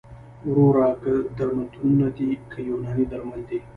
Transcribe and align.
وروره 0.49 0.87
که 1.03 1.11
درملتونونه 1.37 2.07
دي 2.15 2.29
که 2.51 2.59
یوناني 2.69 3.05
درمل 3.11 3.41
دي 3.49 3.57